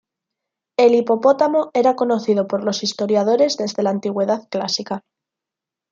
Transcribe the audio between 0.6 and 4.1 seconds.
El hipopótamo era conocido por los historiadores desde la